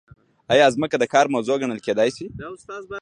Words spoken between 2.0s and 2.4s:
شي؟